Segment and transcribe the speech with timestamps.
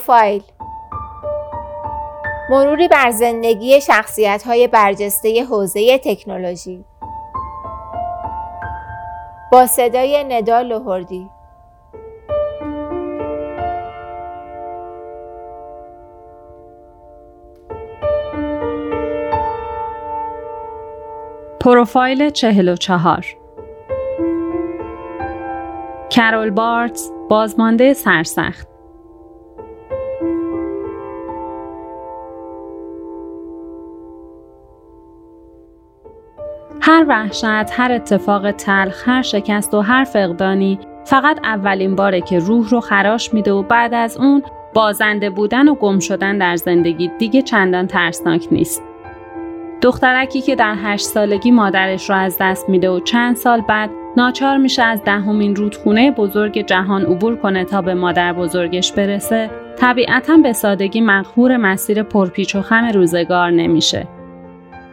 [0.00, 0.42] پروفایل.
[2.50, 6.84] مروری بر زندگی شخصیت های برجسته حوزه تکنولوژی.
[9.52, 11.30] با صدای ندا لهردی
[21.60, 23.26] پروفایل 44
[26.10, 28.69] کرول بارتز بازمانده سرسخت.
[37.00, 42.68] هر وحشت، هر اتفاق تلخ، هر شکست و هر فقدانی فقط اولین باره که روح
[42.68, 44.42] رو خراش میده و بعد از اون
[44.74, 48.82] بازنده بودن و گم شدن در زندگی دیگه چندان ترسناک نیست.
[49.82, 54.56] دخترکی که در هشت سالگی مادرش را از دست میده و چند سال بعد ناچار
[54.56, 60.52] میشه از دهمین رودخونه بزرگ جهان عبور کنه تا به مادر بزرگش برسه طبیعتا به
[60.52, 64.19] سادگی مقهور مسیر پرپیچ و خم روزگار نمیشه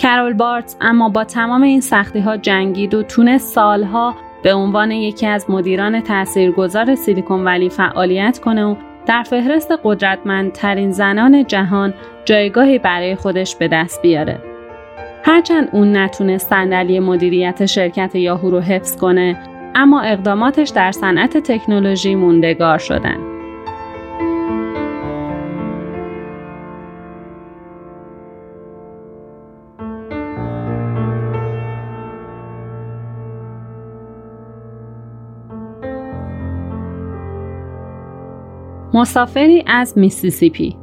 [0.00, 5.26] کرول بارتز اما با تمام این سختی ها جنگید و تونست سالها به عنوان یکی
[5.26, 8.74] از مدیران تاثیرگذار سیلیکون ولی فعالیت کنه و
[9.06, 14.38] در فهرست قدرتمندترین زنان جهان جایگاهی برای خودش به دست بیاره.
[15.24, 19.36] هرچند اون نتونست صندلی مدیریت شرکت یاهو رو حفظ کنه
[19.74, 23.29] اما اقداماتش در صنعت تکنولوژی موندگار شدن.
[38.94, 40.76] مسافری از میسیسیپی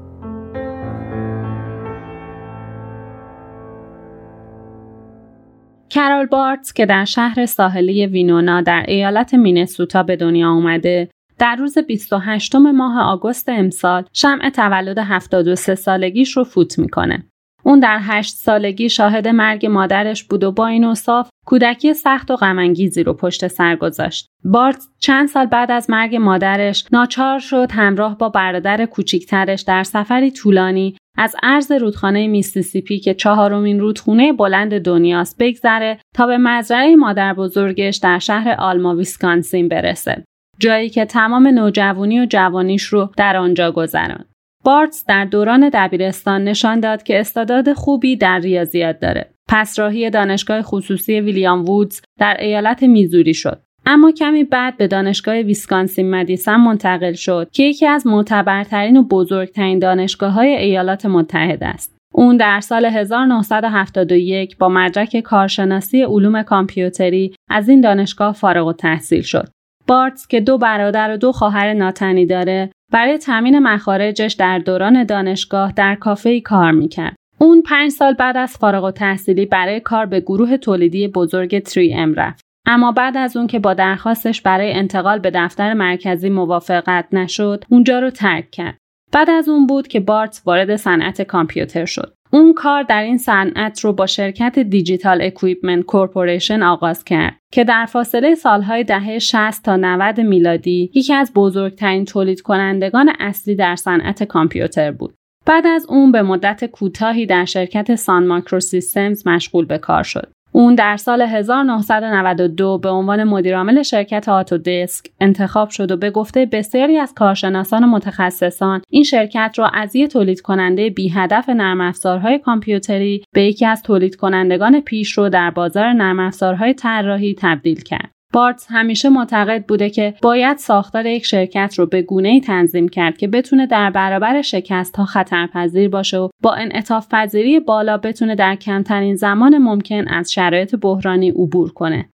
[5.90, 11.78] کرول بارتز که در شهر ساحلی وینونا در ایالت مینسوتا به دنیا آمده در روز
[11.78, 17.26] 28 ماه آگوست امسال شمع تولد 73 سالگیش رو فوت می‌کنه.
[17.68, 22.36] اون در هشت سالگی شاهد مرگ مادرش بود و با این اوصاف کودکی سخت و
[22.36, 24.28] غم‌انگیزی رو پشت سر گذاشت.
[24.44, 30.32] بارتز چند سال بعد از مرگ مادرش ناچار شد همراه با برادر کوچیکترش در سفری
[30.32, 37.34] طولانی از عرض رودخانه میسیسیپی که چهارمین رودخونه بلند دنیاست بگذره تا به مزرعه مادر
[37.34, 40.24] بزرگش در شهر آلما ویسکانسین برسه.
[40.60, 44.37] جایی که تمام نوجوانی و جوانیش رو در آنجا گذراند.
[44.68, 49.30] بارتز در دوران دبیرستان نشان داد که استعداد خوبی در ریاضیات داره.
[49.48, 53.62] پس راهی دانشگاه خصوصی ویلیام وودز در ایالت میزوری شد.
[53.86, 59.80] اما کمی بعد به دانشگاه ویسکانسین مدیسن منتقل شد که یکی از معتبرترین و بزرگترین
[59.80, 61.98] دانشگاه های ایالات متحده است.
[62.14, 69.48] اون در سال 1971 با مدرک کارشناسی علوم کامپیوتری از این دانشگاه فارغ التحصیل شد.
[69.88, 75.72] بارتز که دو برادر و دو خواهر ناتنی داره برای تامین مخارجش در دوران دانشگاه
[75.72, 77.16] در کافه کار می‌کرد.
[77.40, 82.42] اون پنج سال بعد از فارغ‌التحصیلی برای کار به گروه تولیدی بزرگ 3M رفت.
[82.66, 88.00] اما بعد از اون که با درخواستش برای انتقال به دفتر مرکزی موافقت نشد، اونجا
[88.00, 88.78] رو ترک کرد.
[89.14, 92.14] بعد از اون بود که بارتز وارد صنعت کامپیوتر شد.
[92.32, 97.86] اون کار در این صنعت رو با شرکت Digital Equipment Corporation آغاز کرد که در
[97.86, 104.24] فاصله سالهای دهه 60 تا 90 میلادی یکی از بزرگترین تولید کنندگان اصلی در صنعت
[104.24, 105.16] کامپیوتر بود.
[105.46, 110.32] بعد از اون به مدت کوتاهی در شرکت سان ماکرو سیستمز مشغول به کار شد.
[110.58, 116.98] اون در سال 1992 به عنوان مدیرعامل شرکت آتودسک انتخاب شد و به گفته بسیاری
[116.98, 122.40] از کارشناسان و متخصصان این شرکت را از یک تولید کننده بی هدف نرم افزارهای
[122.40, 128.17] کامپیوتری به یکی از تولید کنندگان پیشرو در بازار نرم افزارهای طراحی تبدیل کرد.
[128.34, 133.18] بارتز همیشه معتقد بوده که باید ساختار یک شرکت رو به گونه ای تنظیم کرد
[133.18, 138.56] که بتونه در برابر شکست ها خطرپذیر باشه و با انعطاف پذیری بالا بتونه در
[138.56, 142.10] کمترین زمان ممکن از شرایط بحرانی عبور کنه.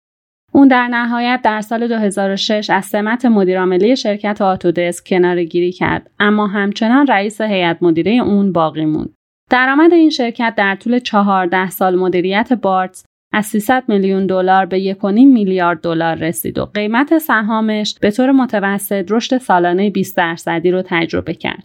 [0.53, 6.47] اون در نهایت در سال 2006 از سمت مدیرعاملی شرکت آتودسک کنار گیری کرد اما
[6.47, 9.15] همچنان رئیس هیئت مدیره اون باقی موند.
[9.51, 15.03] درآمد این شرکت در طول 14 سال مدیریت بارتز از 300 میلیون دلار به 1.5
[15.05, 21.35] میلیارد دلار رسید و قیمت سهامش به طور متوسط رشد سالانه 20 درصدی رو تجربه
[21.35, 21.65] کرد.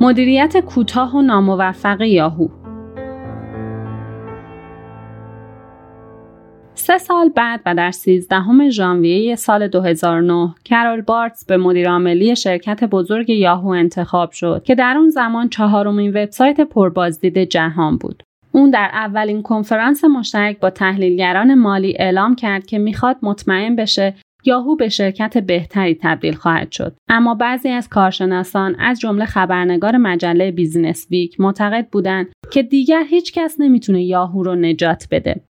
[0.00, 2.48] مدیریت کوتاه و ناموفق یاهو
[7.18, 13.68] سال بعد و در 13 ژانویه سال 2009 کرول بارتز به مدیرعاملی شرکت بزرگ یاهو
[13.68, 18.22] انتخاب شد که در اون زمان چهارمین وبسایت پربازدید جهان بود.
[18.52, 24.14] اون در اولین کنفرانس مشترک با تحلیلگران مالی اعلام کرد که می‌خواد مطمئن بشه
[24.44, 30.50] یاهو به شرکت بهتری تبدیل خواهد شد اما بعضی از کارشناسان از جمله خبرنگار مجله
[30.50, 35.47] BusinessWeek معتقد بودند که دیگر هیچ کس نمی‌تونه یاهو رو نجات بده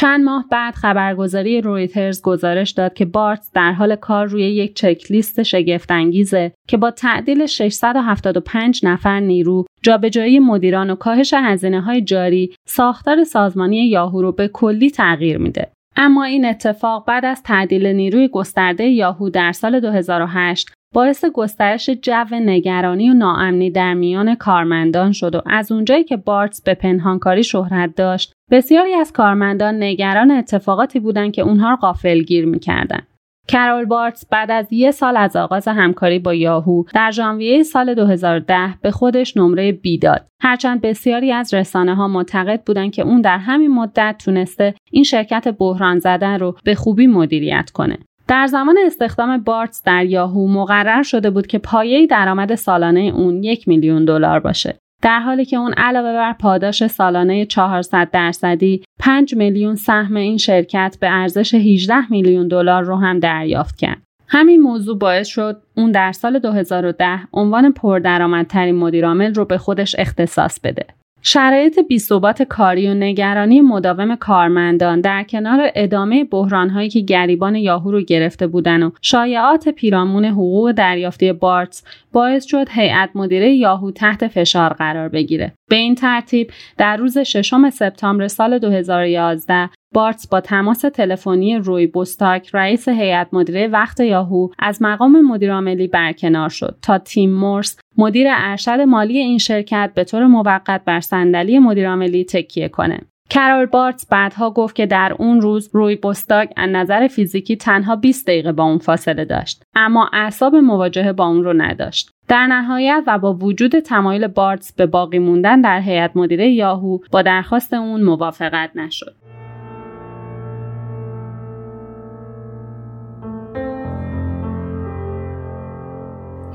[0.00, 5.42] چند ماه بعد خبرگزاری رویترز گزارش داد که بارت در حال کار روی یک چکلیست
[5.42, 13.24] شگفتانگیزه که با تعدیل 675 نفر نیرو، جابجایی مدیران و کاهش هزینه های جاری، ساختار
[13.24, 15.70] سازمانی یاهو رو به کلی تغییر میده.
[15.96, 22.24] اما این اتفاق بعد از تعدیل نیروی گسترده یاهو در سال 2008 باعث گسترش جو
[22.32, 27.94] نگرانی و ناامنی در میان کارمندان شد و از اونجایی که بارتس به پنهانکاری شهرت
[27.96, 33.06] داشت بسیاری از کارمندان نگران اتفاقاتی بودند که اونها را غافلگیر می‌کردند
[33.48, 38.74] کرول بارتس بعد از یک سال از آغاز همکاری با یاهو در ژانویه سال 2010
[38.82, 40.26] به خودش نمره بی داد.
[40.42, 45.48] هرچند بسیاری از رسانه ها معتقد بودند که اون در همین مدت تونسته این شرکت
[45.58, 47.98] بحران زدن رو به خوبی مدیریت کنه.
[48.30, 53.68] در زمان استخدام بارتس در یاهو مقرر شده بود که پایه درآمد سالانه اون یک
[53.68, 54.78] میلیون دلار باشه.
[55.02, 60.96] در حالی که اون علاوه بر پاداش سالانه 400 درصدی 5 میلیون سهم این شرکت
[61.00, 64.02] به ارزش 18 میلیون دلار رو هم دریافت کرد.
[64.28, 70.60] همین موضوع باعث شد اون در سال 2010 عنوان پردرآمدترین مدیرعامل رو به خودش اختصاص
[70.60, 70.86] بده.
[71.22, 78.00] شرایط بیثبات کاری و نگرانی مداوم کارمندان در کنار ادامه بحرانهایی که گریبان یاهو رو
[78.00, 84.72] گرفته بودن و شایعات پیرامون حقوق دریافتی بارتس باعث شد هیئت مدیره یاهو تحت فشار
[84.72, 85.52] قرار بگیره.
[85.70, 92.50] به این ترتیب در روز ششم سپتامبر سال 2011 بارتس با تماس تلفنی روی بوستاک
[92.54, 98.80] رئیس هیئت مدیره وقت یاهو از مقام مدیرعاملی برکنار شد تا تیم مورس مدیر ارشد
[98.80, 103.00] مالی این شرکت به طور موقت بر صندلی مدیرعاملی تکیه کنه.
[103.30, 108.26] کرول بارتس بعدها گفت که در اون روز روی بوستاک از نظر فیزیکی تنها 20
[108.26, 112.10] دقیقه با اون فاصله داشت اما اعصاب مواجهه با اون رو نداشت.
[112.28, 117.22] در نهایت و با وجود تمایل بارتس به باقی موندن در هیئت مدیره یاهو با
[117.22, 119.19] درخواست اون موافقت نشد.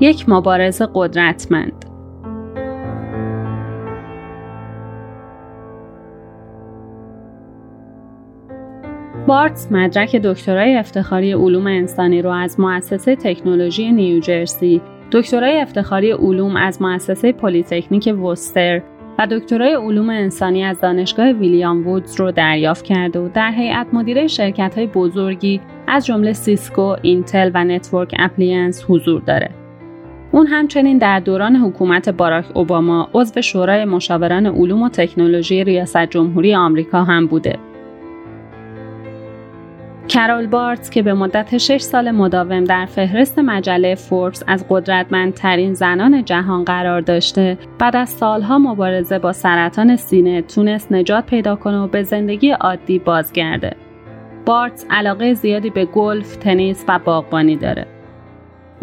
[0.00, 1.84] یک مبارزه قدرتمند
[9.26, 14.80] بارتز مدرک دکترای افتخاری علوم انسانی رو از مؤسسه تکنولوژی نیوجرسی،
[15.12, 18.82] دکترای افتخاری علوم از مؤسسه پلیتکنیک ووستر
[19.18, 24.26] و دکترای علوم انسانی از دانشگاه ویلیام وودز رو دریافت کرده و در هیئت مدیره
[24.26, 29.65] شرکت های بزرگی از جمله سیسکو، اینتل و Network Appliance حضور داره.
[30.32, 36.54] اون همچنین در دوران حکومت باراک اوباما عضو شورای مشاوران علوم و تکنولوژی ریاست جمهوری
[36.54, 37.58] آمریکا هم بوده.
[40.08, 46.24] کرول بارتس که به مدت 6 سال مداوم در فهرست مجله فوربس از قدرتمندترین زنان
[46.24, 51.86] جهان قرار داشته بعد از سالها مبارزه با سرطان سینه تونست نجات پیدا کنه و
[51.86, 53.72] به زندگی عادی بازگرده.
[54.46, 57.95] بارتس علاقه زیادی به گلف، تنیس و باغبانی داره.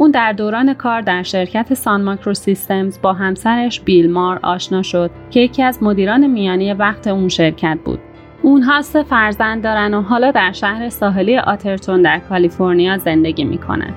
[0.03, 5.11] اون در دوران کار در شرکت سان ماکرو سیستمز با همسرش بیل مار آشنا شد
[5.29, 7.99] که یکی از مدیران میانی وقت اون شرکت بود.
[8.41, 13.93] اونها سه فرزند دارن و حالا در شهر ساحلی آترتون در کالیفرنیا زندگی می‌کنن.